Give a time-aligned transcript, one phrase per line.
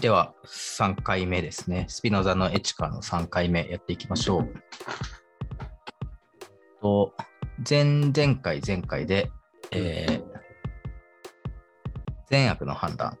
[0.00, 1.86] では、3回目ですね。
[1.88, 4.54] スピノザのエチカの3回目やっていきましょう。
[6.80, 7.14] と
[7.68, 9.32] 前々回、前回で、
[9.72, 10.22] えー、
[12.30, 13.18] 善悪の判断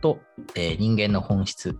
[0.00, 0.20] と、
[0.54, 1.78] えー人間の本質に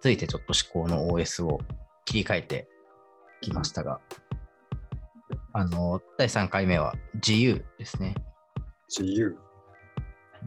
[0.00, 1.60] ついてちょっと思考の OS を
[2.04, 2.68] 切り替えて
[3.40, 3.98] きましたが、
[5.54, 8.14] あの、第3回目は自由ですね。
[8.88, 9.38] 自由。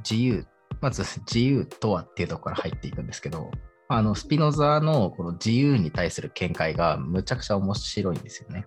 [0.08, 0.45] 自由、
[0.82, 3.52] まず自由とはっていうところから入っていくんですけど、
[3.90, 8.66] あのスピノザのこの自由に対する見解がむちゃくちゃ面白いんですよね。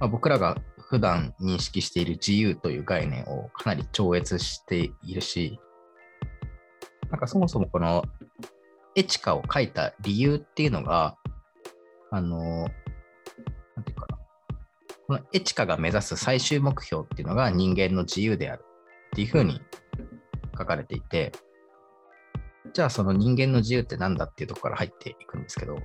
[0.00, 0.56] まあ、僕らが
[0.88, 5.60] 普段認識している自由という概念をかなり超越しているし、
[7.10, 8.04] なんかそもそもこの
[8.96, 11.16] エチカを書いた理由っていうのが、
[12.10, 12.38] あの、
[13.76, 14.18] なんていうかな、
[15.06, 19.60] このエチカが目指す最終目標っていうのが人間の自由であるっていうふうに
[20.58, 21.32] 書かれていて、
[22.72, 25.78] じゃあその人間の自由って何だっていうところから入っていくんですけど、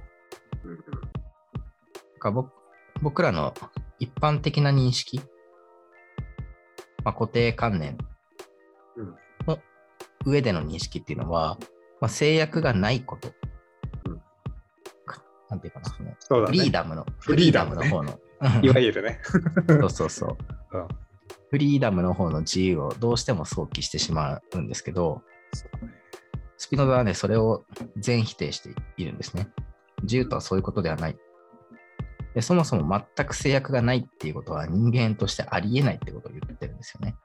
[2.20, 2.52] か僕
[3.02, 3.54] 僕らの
[4.00, 5.22] 一般的な認識、
[7.04, 7.98] まあ、固定観念
[8.96, 9.16] うん
[9.48, 9.60] の
[10.26, 11.58] 上での認識っていうのは、
[12.00, 13.34] まあ、制約がないこと。
[14.06, 14.22] うん
[15.50, 16.02] なんていうかな、そ
[16.34, 16.46] の。
[16.48, 19.20] フリーダムの、フリーダムねフリーダムの方の、いわゆるね。
[19.70, 20.38] そうそうそ
[20.74, 20.78] う。
[20.78, 21.03] うん
[21.54, 25.22] フリーダムの方の自由をどうしても想起してしまうんですけど、
[26.58, 27.64] スピノザはね、それを
[27.96, 29.50] 全否定しているんですね。
[30.02, 31.18] 自由とはそういうことではない。
[32.34, 37.16] でそもそも全く制約がないっていうことは人間としてありえないってことを言ってるんですよね。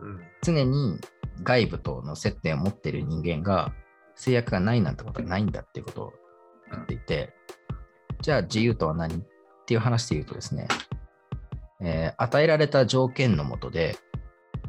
[0.00, 0.98] うんうん常に
[1.42, 3.74] 外部との接点を持っている人間が
[4.14, 6.12] 制約がないなんてことはないんだっていうことを
[6.70, 7.34] 言っていて、
[8.22, 9.14] じゃあ自由とは何？
[9.14, 9.20] っ
[9.66, 10.68] ていう話で言うとですね、
[11.82, 13.96] えー与えられた条件のもとで、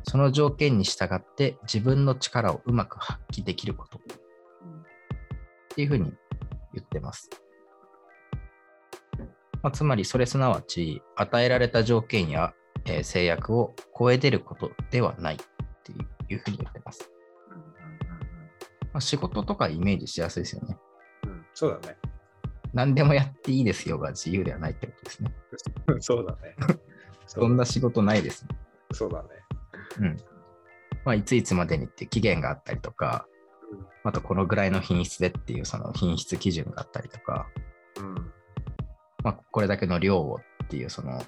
[0.03, 4.01] その条件に従って自分の力をうまく発揮できることっ
[5.75, 6.11] ていうふうに
[6.73, 7.29] 言ってます。
[9.61, 12.53] まあ、つまりそれすなわち与えられた条件や、
[12.85, 15.37] えー制約を超え出ることではないっ
[15.83, 15.91] て
[16.33, 17.09] いうふうに言ってます。
[18.91, 20.77] まあ、仕事とかイメージしやすいですよね。
[21.25, 21.97] うんそうだね。
[22.73, 25.33] 何でもやっていいですよが自由ではないってことですね。
[26.01, 26.55] そうだね。
[27.27, 28.49] そんな仕事ないですね。
[28.91, 29.29] そうだね。
[29.99, 30.17] うん。
[31.05, 33.25] まあ、いついつまでにっていう期限があったりとか、
[34.03, 37.47] あとこのぐらいの品質でっていうその品質基準があったりとか、
[37.97, 38.15] うん。
[39.23, 41.21] まあ、これだけの量をっていうその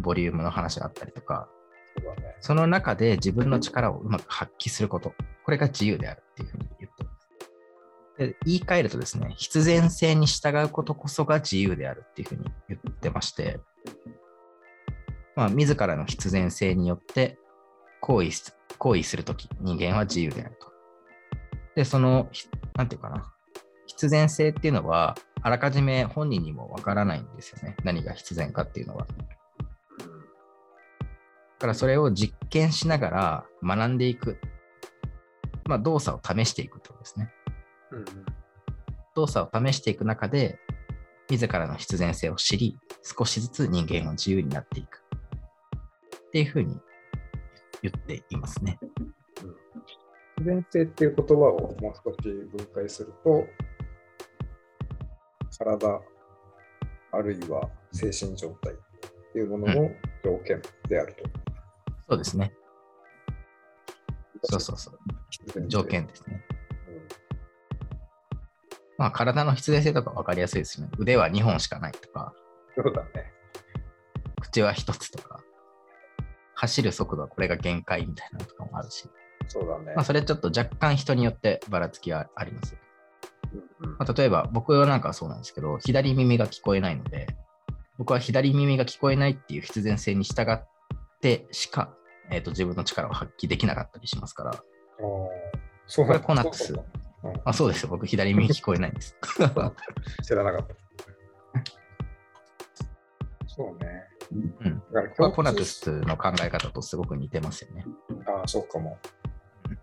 [0.00, 1.48] ボリュームの話があったりとか、
[1.96, 2.36] そうだね。
[2.40, 7.28] その中で自分の力をうまく発揮すること、これが自由であるっていうふうに言ってます。
[8.18, 13.60] で言い換えるとですね、必然性に従うことこそが自由であるっていうふうに言ってまして、
[15.38, 17.38] まあ、自らの必然性によって
[18.00, 20.72] 行為す行為するとき、人間は自由であると。
[21.76, 23.32] で、その、ひなんていうかな、
[23.86, 27.76] 必然性っていうのは、あらかじめ本人にもわからないんですよね。
[27.84, 29.06] 何が必然かっていうのは。
[29.06, 29.14] だ
[31.60, 34.40] からそれを実験しながら学んでいく。
[35.66, 37.30] まあ、動作を試していくってことですね。
[37.92, 38.04] うん。
[39.14, 40.58] 動作を試していく中で、
[41.30, 45.04] 自らの必然性を知り、少しずつ人間は自由になっていく。
[46.28, 46.78] っていうふうに
[47.82, 48.78] 言っていますね。
[50.38, 53.46] 自然性っていう言葉をもう少し分解すると、
[55.58, 56.00] 体
[57.12, 58.76] あるいは精神状態っ
[59.32, 59.90] ていうものの
[60.22, 61.24] 条件であると。
[62.08, 62.52] そうですね。
[64.44, 65.68] そうそうそう。
[65.68, 66.44] 条件ですね。
[66.52, 66.58] うん
[68.98, 70.88] まあ、体の必然性とか分かりやすいですね。
[70.98, 72.34] 腕は2本しかないとか、
[72.76, 73.32] そうだね。
[74.40, 75.40] 口は1つとか、
[76.60, 79.08] 走る速度はこれが限界みたいなのとかもあるし、
[79.46, 79.92] そうだね。
[79.94, 82.78] まあ、それちょっと若干人によってばらつきはありますよ。
[83.52, 87.28] うんうんまあ、例えば僕はなんかそうなんですけど、左耳が聞こえないので、
[87.96, 90.66] 僕は左耳が聞こえないっていう必然性に従っ
[91.20, 91.94] てしか、
[92.30, 94.52] えー、と自分の力を発揮できなかったりしますから、
[95.86, 96.80] そうこれコナックスうん
[97.44, 99.16] あそうですよ、僕左耳聞こえないんです。
[100.26, 100.74] 知らなかった。
[103.46, 104.07] そうね。
[104.30, 104.34] う
[104.68, 107.84] ん、だからコナトゥスの考え方とすごく似てますよね。
[108.26, 108.98] ああ、そうかも。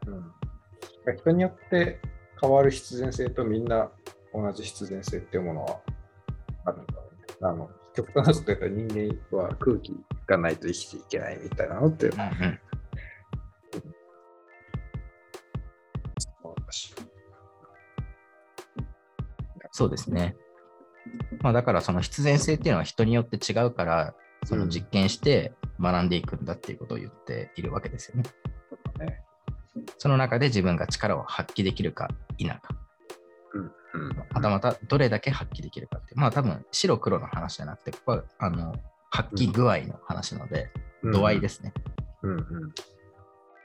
[0.08, 1.18] うん。
[1.18, 2.00] 人によって
[2.40, 3.90] 変わる必然性とみんな
[4.34, 5.80] 同じ必然性っていうものは
[6.66, 7.36] あるんだろうね。
[7.42, 9.96] あの、極端なこと言人間は空気
[10.28, 12.60] がないと生きていけないみたいなのって、うんうん
[19.72, 20.38] そうですね。
[21.42, 24.16] まあ、だからその必然性っていうのは人によって違うから、
[24.46, 28.24] その実験して学んでいくんだっていうことを言っているわけですよね。
[29.00, 29.24] ね
[29.98, 32.62] その中で自分が力を発揮できるか否か。
[33.54, 33.72] うん
[34.32, 36.20] またまたどれだけ発揮できるかっていう。
[36.20, 38.76] まあ多分白黒の話じゃなくて、ここはあの
[39.10, 40.70] 発揮具合の話なので、
[41.04, 41.74] 度合いですね。
[42.22, 42.46] うんうん。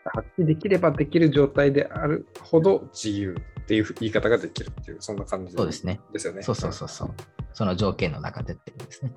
[0.05, 6.00] 発揮できればできる状態であるほど自由っていう言い方ができるっていう、そんな感じそうですね。
[6.12, 6.43] ですよね。
[6.43, 7.15] そうそうそうそう。
[7.53, 9.12] その条件の中でってことですね。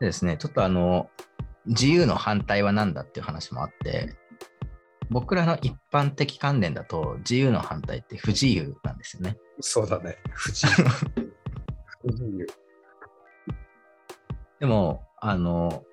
[0.00, 1.10] でですね、ちょっとあの、
[1.66, 4.14] 自由の反対は何だっていう話もあって、
[5.10, 9.36] 僕らの一般的観念だと、自由の反対って不自由なんですよね。
[9.60, 10.18] そうだね。
[10.32, 10.88] 不自由。
[12.02, 12.46] 不自由。
[14.60, 15.84] でも、あの、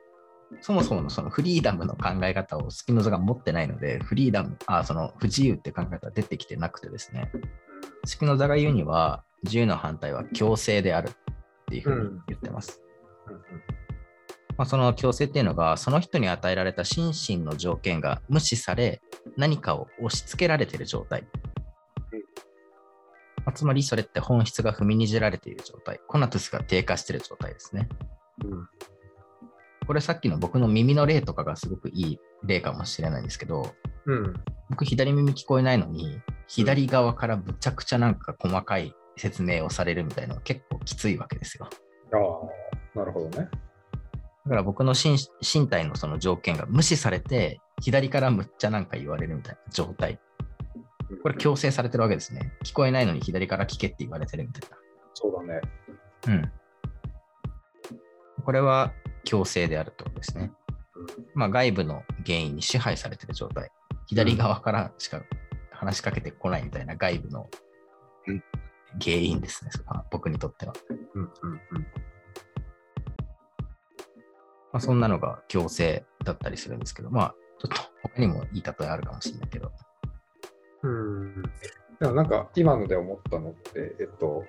[0.60, 7.32] そもそものそのフリーダムの考え方をスピノザが持ってないので、フリーダム、あ、その不自由って考え方は出てきてなくてですね、
[8.06, 11.14] スピノザが言うには、自由の反対は強制であるっ
[11.68, 12.82] ていうふうに言ってます。
[14.62, 19.02] まあ、その強制っていうのが、その人に与えられた心身の条件が無視され、
[19.36, 21.24] 何かを押し付けられている状態。
[23.38, 26.00] まあ、つまり、それって本質が踏みにじられている状態。
[26.08, 27.90] コナトゥスが低下している状態ですね。
[28.46, 28.68] うん
[29.88, 33.74] これさっきの僕の耳の例とかがすごくいい例かもしれないんですけど、
[34.06, 34.34] うん。
[34.70, 41.68] 僕左耳聞こえないのに、左側からむちゃくちゃなんか細かい説明をされるみたいなのは結構きついわけですよ。
[42.14, 42.18] あ
[42.96, 43.50] あ、なるほどね。
[44.52, 50.20] だから僕の身身体のその条件が無視されて、左からむっちゃなんか言われるみたいな状態。
[51.24, 52.52] これ強制されてるわけですね。
[52.66, 54.70] 聞こえないのに左から聞けって言われてるみたい
[55.14, 55.62] そうだね。
[56.28, 56.34] な。
[56.34, 56.52] うん。
[58.44, 58.92] これは
[59.24, 60.52] 強制であるってことですね。
[61.34, 63.72] まあ外部の原因に支配されてる状態。
[64.08, 65.22] 左側からしか
[65.72, 67.50] 話しかけてこないみたいな外部の
[68.28, 68.44] うん
[69.02, 69.72] 原因ですね。
[70.12, 70.74] 僕にとっては。
[70.90, 71.88] うんうんうん。
[74.74, 79.72] まあ、そんなのが強制だったりするんですけど、まあちょっと他にもいい例えあるかもしれないけど。
[80.84, 81.44] うん。
[82.00, 84.44] でもなんか今ので思ったのって、えっと、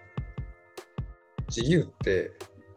[1.55, 2.33] 自由って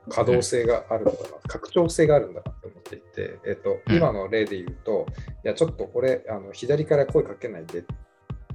[0.09, 5.05] 可動性があるんだな、拡張性があるんだなって思っていて、えっと、うん今の例で言うと、
[5.43, 7.95] いや、ちょっとこれ、あの左から声かけないでって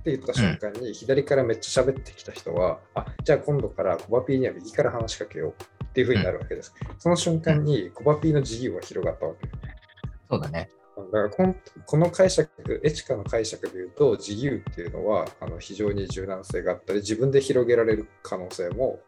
[0.07, 6.73] 言った瞬間に、左からめっちゃ喋ってきた人は、あじゃあ今度からコバピーには右から話しかけようっていうふうになるわけです。
[6.99, 9.49] その瞬間にコバピーの自由は広がったわけ
[10.31, 10.71] そうだね。
[11.13, 11.55] だから
[11.87, 19.01] この解釈、エチカの解釈で言うと、自由っていうのはあの非常に柔軟性があったり、自分で広げられる可能性も、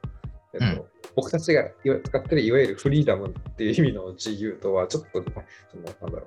[0.55, 0.84] えっとうん
[1.14, 1.69] 僕たちが
[2.05, 6.26] 使ってるいわゆるフリーダムっていう意味の自由とは、ちょっとそのなんだろ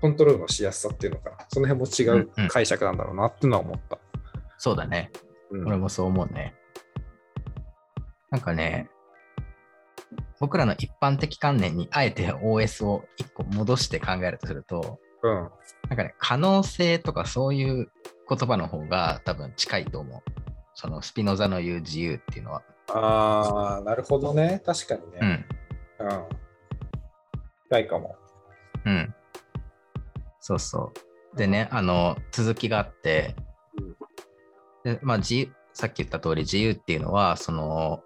[0.00, 3.98] コントロールのしやすさっていうのかな、その辺も違うんううん解釈なんだろうなっていうのは思った。
[4.56, 5.10] そうだね。
[5.50, 6.54] うん俺もそう思うね。
[8.32, 8.88] なんかね、
[10.40, 15.50] 僕らの一般的観念にあえて OS を一個戻して考えるとすると、うん
[15.88, 17.92] なんかね、可能性とかそういう
[18.28, 20.22] 言葉の方が多分近いと思う。
[20.74, 22.62] そのスピノザの言う自由っていうのは。
[22.88, 24.62] ああ、なるほどね。
[24.64, 25.20] 確かにうね。
[25.20, 25.46] ん。
[26.00, 26.28] うん。
[27.64, 28.16] 近いかも。
[28.86, 29.14] うん。
[30.40, 30.92] そうそ
[31.34, 31.36] う。
[31.36, 33.36] でね、あの、続きがあって、
[34.84, 38.02] でまあ、自由さっき言った通り自由っていうのは、その、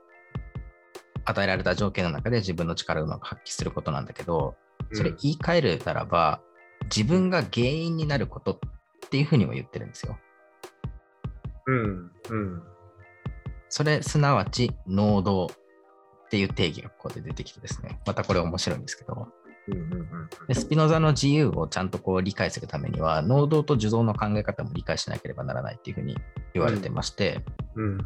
[1.27, 4.55] 与えられた条件の中で自分の力をうまく発揮することなんだけど、
[4.93, 6.41] それうん言い換えるならば、
[6.85, 8.59] 自分が原因になることっ
[9.11, 10.17] ていうふうにも言ってるんですよ。
[11.67, 12.13] うん。
[12.31, 12.63] うん。
[13.69, 19.29] それすなわち能動っていう定義がここで出てきてですね、またこれ面白いんですけど、
[19.69, 20.07] うんうんうん
[20.47, 26.17] でスピノザの自由をちゃんとこう理解するためには、能動と受動の考え方も理解しなければならないっていうふうに
[26.55, 27.99] 言われてまして、うん。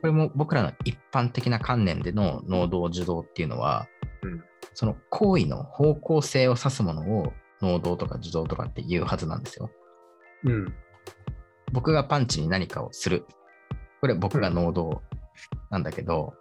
[0.00, 3.86] これも僕らの一般的な観念での能動受動っていうのは、
[4.22, 4.42] うん
[4.74, 9.70] その行為の方向性を指すものを能動とか受動とかって言うはずなんですよ。
[10.44, 10.74] うん。
[11.72, 13.24] 僕がパンチに何かをする。
[14.02, 15.00] これ僕が能動
[15.70, 16.34] なんだけど、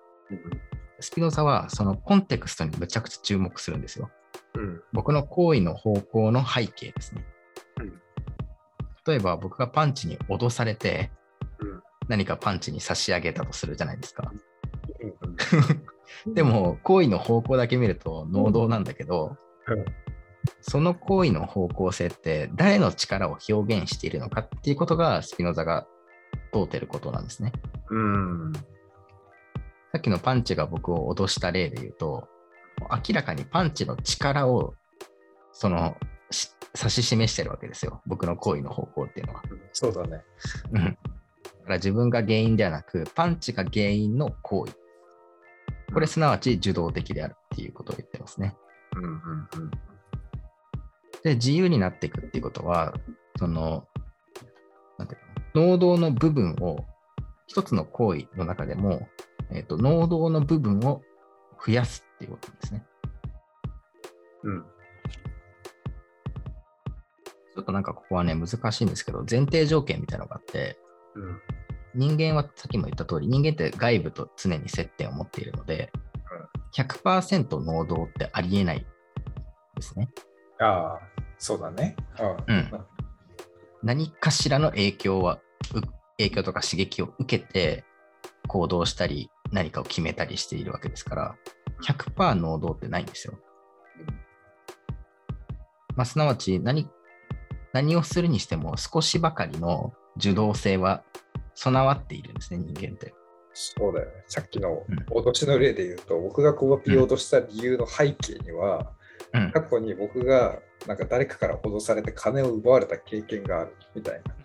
[0.99, 4.09] スピノザはそのコンテクストにむちゃくちゃ注目するんですよ。
[4.55, 4.81] うん。
[4.91, 7.25] 僕の行為の方向の背景ですね
[7.79, 7.93] うん。
[9.07, 11.24] 例えば僕がパンチに脅されてうん
[12.07, 14.31] 何かパンチに差し上げたとするじゃないですか。
[15.01, 19.85] うんで、も行為の方向だけ見ると能動なんだけど、うん
[20.61, 25.87] その行為の方向性って誰の力を表現しているのかっていうことがスピノザが
[26.51, 27.51] 問うてることなんですね。
[27.89, 28.53] うん。
[29.91, 32.27] さっきのパンチが僕を脅した例で言うと、
[32.91, 34.73] 明らかにパンチの力を
[35.51, 35.95] その
[36.29, 38.01] し指し示してるわけですよ。
[38.05, 39.43] 僕の行為の方向っていうのは。
[39.73, 40.23] そうだね。
[41.65, 44.73] から自分が原因ではなく、パンチが原因の行為。
[45.93, 48.55] これすなわち受動的であるっていうことを言ってますね。
[48.95, 49.13] うんうんう
[49.65, 49.71] ん。
[51.23, 52.93] で、自由になっていくっていうことは、
[53.37, 53.87] その、
[55.53, 56.85] 能動の部分を、
[57.47, 59.07] 一つの行為の中でも、
[59.51, 61.01] えっ、と、能動の部分を
[61.65, 62.85] 増やすっていうことなんですね。
[64.43, 64.65] うん。
[67.55, 70.77] ちょっとなんかここはね、難しいんですけど、前提条件みたいなのがあって、
[71.15, 71.41] うん。
[71.95, 75.91] 人間はさっきも言った通り、人間って外部と常に接点を持っているので、
[76.75, 78.85] 100%能動ってありえない
[79.75, 80.09] ですね。
[80.59, 80.99] ああ、
[81.37, 81.95] そうだね。
[82.47, 82.71] うん
[83.83, 85.39] 何かしらの影響は、
[85.75, 85.81] う
[86.17, 87.85] 影響とか刺激を受けて
[88.47, 91.35] 行動したり、何かを決めたりしているわけですから、
[91.83, 93.35] 100%能動ってないんですよ。
[95.95, 96.89] まあ、すなわち何、
[97.73, 101.03] 何をするにしても少しばかりの受動性は
[101.55, 103.13] 備わっているんですね、人間って。
[103.53, 104.11] そうだよね。
[104.27, 108.91] さっきのうん脅しの例で言うと、僕がコワピーを脅した理由の背景には、
[109.33, 114.35] うん過去に僕がなんか誰かから脅されて金を奪われた経験があるみたいな。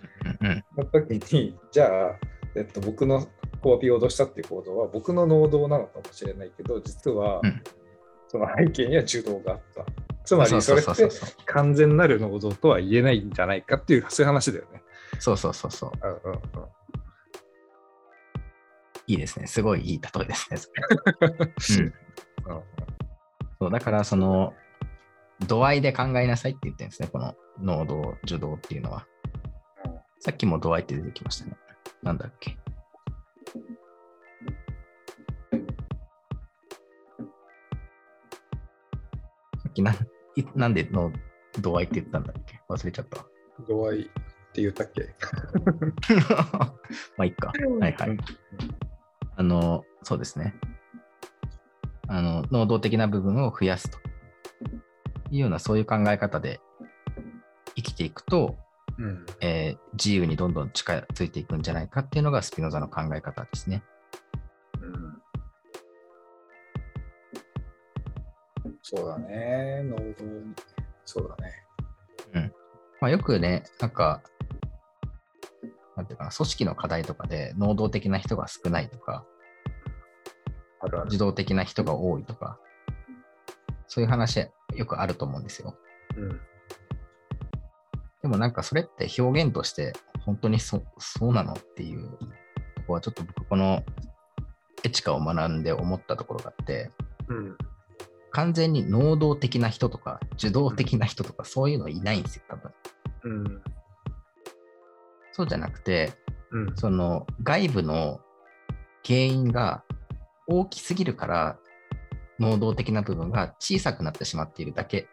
[0.41, 2.19] うんうんその時に、じゃあ、
[2.55, 3.27] えっと、僕の
[3.61, 7.63] コワピーを脅したっていう行動は僕の能動なのかもしれないけど、実はうん
[8.29, 9.85] その背景には受動があった。
[10.25, 11.09] つまりそれって
[11.47, 14.83] 完全なる能動とは言えないんじゃないかっていう、そういう話だよね。
[15.19, 15.91] そうそうそうそう。
[16.01, 16.41] うんうんうん
[19.11, 19.47] いいですね。
[19.49, 20.59] すごいいい例えですね。
[22.47, 22.65] うんうん
[23.59, 24.55] そうだから、その、
[25.47, 27.09] 度合いで考えなさいって言ってるんですね。
[27.13, 29.07] この能動、受動っていうのは。
[30.19, 31.57] さっきも度合いって出てきましたね。
[32.03, 32.57] なんだっけ。
[39.59, 39.95] さっきなん
[40.37, 41.13] いなんでの
[41.61, 42.61] 度合いって言ったんだっけ？
[42.69, 43.25] 忘れちゃった。
[43.69, 44.05] 度合いっ
[44.53, 45.03] て言ったっけ？
[47.17, 47.53] まあ、いっか。
[47.81, 48.19] はいはい。
[49.41, 50.55] あの、そうですね。
[52.09, 53.97] あの、能動的な部分を増やすと
[55.31, 56.61] いうような、そういう考え方で
[57.75, 58.59] 生きていくと、
[58.99, 63.83] うんえー自由にどんどん近づいていくんじゃないかっていうのがスピノザの考え方ですね。
[64.83, 65.23] うん
[68.83, 70.55] そうだね、能動に。
[71.07, 72.53] そうだね。
[73.01, 74.21] まあ、よくね、なんか、
[75.97, 79.25] なんていうかな、組織の課題とかで能動的な人が少ないとか、
[80.81, 81.07] あるある。
[81.07, 82.59] 自動的な人が多いとか、
[83.87, 85.77] そういう話よくあると思うんですよ。
[86.17, 86.41] うん。
[88.23, 89.93] でもなんかそれって表現として
[90.25, 92.11] 本当にそそうなのっていう
[92.77, 93.83] とこはちょっと僕この
[94.85, 96.91] エチカを学んで思ったところがあって。
[97.29, 97.57] うん。
[98.33, 102.73] 完全に能動的な人とか受動的な人とかそういうのいないんですよ多分。
[103.25, 103.63] うん。
[105.33, 106.13] そうじゃなくて
[106.53, 106.77] うん。
[106.77, 108.21] その外部の
[109.05, 109.83] 原因が
[110.51, 111.59] 大きすぎるから
[112.41, 115.09] 能動的な部分が小さくなってしまっているだけ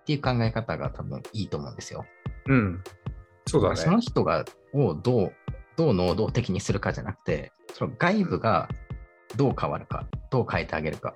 [0.00, 2.06] っていう考え方が多分いいと思うんですよ。
[2.46, 2.82] うん。
[3.46, 4.02] そうだそのね。
[4.02, 5.32] 人がをどう
[5.76, 8.68] どう能動的にするかじゃなくて、その外部が
[9.36, 11.14] どう変わるか、どう変えてあげるか。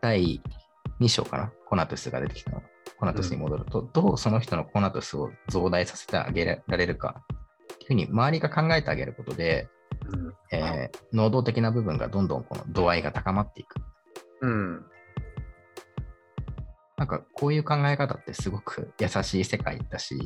[0.00, 0.42] 第
[1.00, 2.62] 2章かな、コナトゥスが出てきたの。
[2.98, 7.22] コナトゥスに戻ると、どうその人のコナトゥスを増大させてあげられるか
[7.74, 9.77] っていうふうに周りが考えてあげることで、うん
[10.52, 13.76] えー能動的な部分がどんどんこの度合いが高まっていく。
[14.42, 14.84] うん。
[16.96, 20.18] なんかこういう考え方ってすごく優しい世界だし、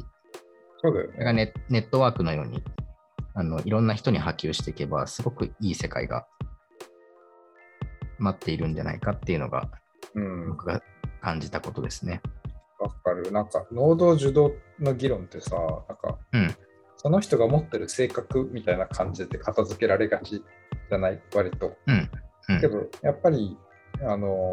[0.82, 1.52] そうだよそれがね。
[1.68, 2.62] ネネットワークのように
[3.34, 6.26] あのいろんな人に波及していけば、すごくいい世界が
[8.18, 9.70] 待っているんじゃないかっていうのが
[10.14, 10.48] うん。
[10.50, 10.82] 僕が
[11.20, 12.20] 感じたことですね。
[12.78, 13.30] わかる。
[13.30, 15.56] なんか、能動受動の議論ってさ、
[15.88, 16.54] なんか、うん
[17.02, 21.76] その人が持ってる性格みたいな感じで片付けられがちじゃない、割と。
[21.87, 23.56] うんうんけど、やっぱり、
[24.02, 24.52] あの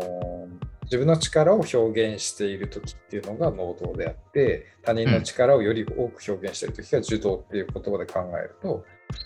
[0.63, 8.83] ー自分の力を表現している時っていうのが能動であって、他人の力をより多く表現している時が受動っていう言葉で考えると、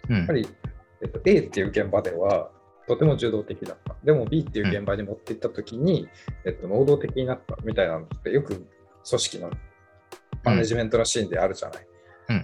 [0.09, 0.47] うんやっぱり、
[1.01, 2.51] えっと、A っていう現場では
[2.87, 3.95] とても受動的だった。
[4.03, 6.09] でも B っていう現場に持っていったときに、
[6.45, 8.65] えっと、能動的になったみたいなのってよく組
[9.05, 9.51] 織の
[10.43, 11.87] マネジメントのシーンであるじゃない。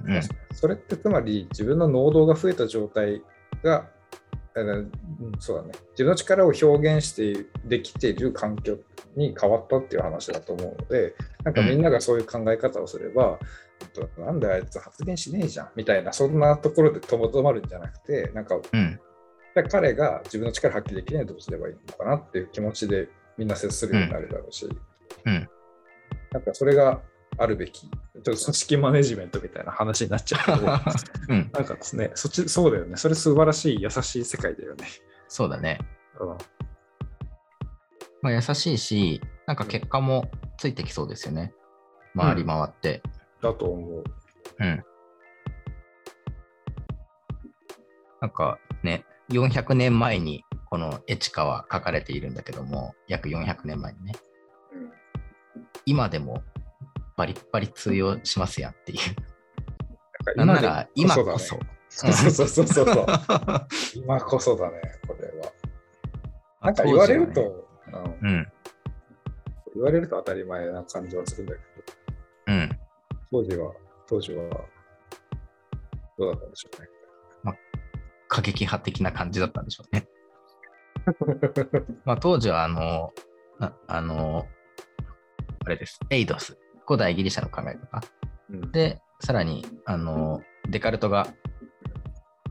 [0.06, 0.22] うんうん。
[0.54, 3.22] それってつまり自分の能動が増えた状態
[3.64, 3.88] が、
[5.40, 8.78] そうだね、自分の力を表現してできている環境
[9.16, 13.40] に変わったっていう話だと思うので、なんかみんながそういう考え方をすれば、
[13.82, 19.00] えっとなんであいつ発言しねえじゃんみたいな、そんなところでとどまるんじゃなくて、なんかうん。
[19.70, 24.70] 彼が自分の力を発揮できないとどうすればいいのかなっていう気持ちでみんな接するようになるだろうし、
[25.26, 25.50] うん。
[26.32, 27.02] なんかそれが
[27.38, 27.90] あるべき、
[28.24, 30.72] 組織マネジメントみたいな話になっちゃうけど、
[31.30, 32.98] うん、なんかですね、そっち、そうだよね。
[32.98, 34.86] それ素晴らしい、優しい世界だよね。
[35.28, 35.80] そうだね。
[36.20, 36.38] うん。
[38.22, 41.54] まあ、優しいし、なんか結果もついてきそうですよね。
[42.16, 43.02] 回り回って。
[43.42, 44.04] だと思う。
[44.60, 44.84] うん。
[48.22, 54.14] なんかね、400年前にこのエチカは書かれているんだけども、約400年前にね、
[54.74, 54.92] うん
[55.86, 56.44] 今でも
[57.20, 60.38] バリッバリ通用しますやんっていう。
[60.38, 61.60] ななんなら今こそ。
[61.90, 63.06] そうそうそうそうそう。
[63.94, 65.52] 今こそだね、これは。
[66.62, 67.42] なんか言われると、
[68.22, 68.48] うんうん、
[69.76, 72.80] 言われると当たり前な感じはするんだけど、うん。
[73.32, 73.74] 当時は、
[74.08, 74.44] 当時は、
[76.18, 76.88] どうだったんでしょうね。
[78.30, 80.08] 過激派的な感じだったんでしょうね。
[82.06, 83.12] まあ、当時はあの、
[83.60, 84.48] ああの、
[85.66, 86.58] あれです、エイドス、
[86.90, 88.02] 古代ギリシャの考え方。
[88.50, 91.28] うんで、さらに、あの、デカルトが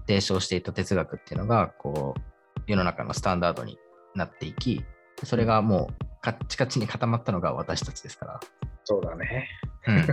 [0.07, 2.21] 提唱していた哲学っていうのが、こう、
[2.68, 3.78] 世の中のスタンダードに
[4.14, 4.85] なっていき、
[5.25, 8.40] それがもうカッチカチに固まったのが私たちですから。
[8.85, 9.49] そうだね。
[9.88, 10.07] うん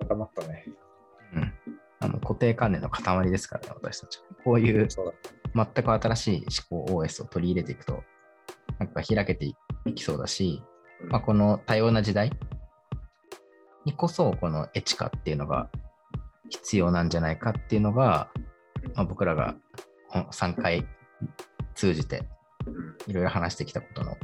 [0.00, 0.64] 固まったね。
[1.34, 1.52] うん、
[2.00, 4.24] あの固定観念の塊ですからね、私たちは。
[4.42, 4.88] こういう。
[5.54, 8.02] 全く新しい思考 OS を取り入れていくと、
[8.80, 9.54] なんか開けてい
[9.94, 10.73] きそうだし、うん
[11.08, 12.32] まあ、この多様な時代
[13.84, 15.70] にこそ、このエチカっていうのが
[16.48, 18.28] 必要なんじゃないかっていうのが、
[18.94, 19.54] まあ、僕らが
[20.08, 20.86] この3回
[21.74, 22.28] 通じて
[22.66, 24.16] うんいろいろ話してきたことの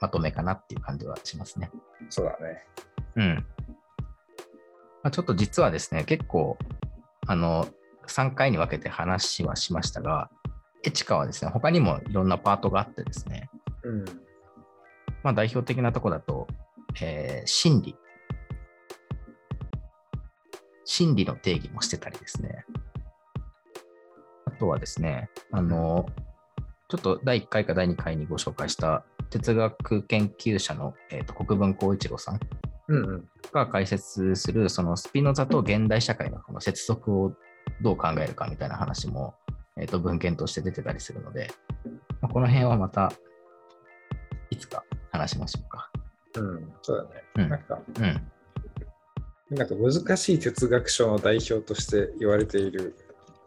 [0.00, 1.70] まとめかなっていう感じはしますね。
[2.08, 2.64] そうだね。
[3.16, 3.34] うん。
[5.02, 6.56] まあ、ちょっと実はですね、結構、
[7.26, 7.66] あの、
[8.06, 10.30] 3回に分けて話はしましたが、
[10.84, 13.50] エチカはですね、他にもいろんなパートがあってですね、
[13.82, 14.04] うん。
[15.22, 16.46] まあ、代表的なとこだと、
[17.00, 17.96] えー心理。
[20.84, 22.64] 心理の定義もしてたりですね。
[24.46, 26.06] あとはですね、あの、
[26.88, 32.40] ちょっと第1回か第2回にご紹介した哲学研究者の、えー、と国分光一郎さん
[32.88, 33.28] うんうん。
[33.52, 37.34] が解説するそのスピノザと現代社会のこの接続を
[37.82, 39.34] どう考えるかみたいな話も、
[39.76, 41.50] えー、と文献として出てたりするので、
[42.22, 43.12] まあ、この辺はまた
[44.50, 44.82] いつか
[45.18, 45.90] 話しましょうか。
[46.36, 46.72] うん。
[46.82, 47.24] そうだね。
[47.36, 47.80] うんなんか、
[49.50, 49.56] うん。
[49.56, 52.94] なんか難しい哲学書の代表として言われている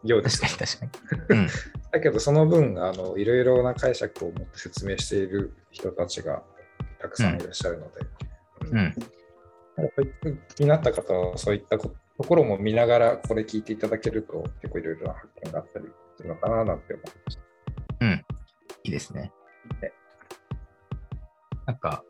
[0.02, 1.48] ようです確かに確かに。
[1.92, 6.42] だけどその分あのいろいろな解釈を持って説明している人たちが
[6.98, 8.00] たくさんいらっしゃるので、
[8.70, 8.78] うん。
[8.78, 8.94] うん。
[10.54, 17.42] 気になった方はそういったこところも見ながらこれ聞いていただけると結構いろいろな発見があったりするのかななんて思いました。
[18.00, 18.24] うん。
[18.84, 19.32] いいですねね。
[21.66, 22.04] なんか、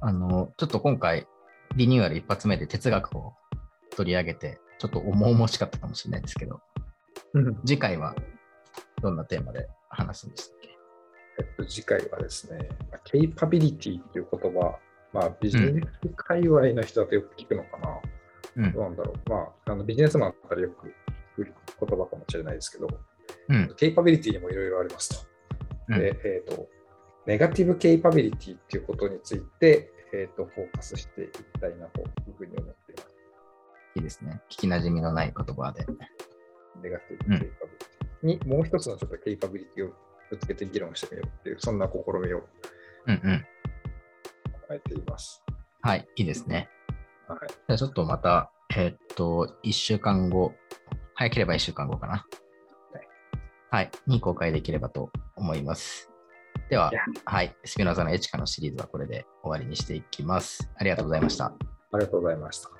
[0.00, 1.26] あの、ちょっと今回、
[1.76, 3.34] リニューアル一発目で哲学を
[3.96, 6.60] 取り上げて、ちょっと重々しかったかもしれないですけど、
[7.66, 8.14] 次回は
[9.02, 10.68] どんなテーマで話すんでしたっけ？
[11.40, 12.68] えっと、次回はですね、
[13.04, 14.78] ケイパビリティっていう言葉、
[15.12, 17.88] まあ、ビジネス界隈の人だとよく聞くのかな。
[18.56, 19.30] うんどうなんだろう。
[19.30, 20.88] まあ、あのビジネスマンだったらよく
[21.40, 22.88] 聞く言葉かもしれないですけど、
[23.48, 23.74] うん。
[23.76, 25.28] ケイパビリティにもいろいろありますと。
[25.90, 26.68] うんで、えっ、と、
[27.28, 33.16] ネガティブケイパビリティっていうことについて、えっ、と、フォーカスしていきたいなというふうに思っています。
[33.96, 34.40] いいですね。
[34.50, 35.84] 聞きなじみのない言葉で。
[36.82, 39.92] ネガティブケイパビリティに、もう一つのちょっとケイパビリティを
[40.30, 42.38] ぶつけて議論してみようっていう、そんな試みを
[43.08, 43.46] うんうん。
[44.66, 45.44] 考えています。
[45.82, 46.70] はい、いいですね。
[47.28, 47.38] はい。
[47.48, 50.54] じゃあちょっとまた、えーっと、1週間後、
[51.14, 52.12] 早ければ1週間後かな。
[52.12, 53.08] はい
[53.70, 56.10] はい、に公開できればと思います。
[56.68, 56.92] では
[57.24, 60.70] はい、スピノザのエチカのシリーズはこれで終わりにしていきます。
[60.76, 61.46] ありがとうございました。
[61.46, 61.52] あ
[61.94, 62.77] りがとうございました。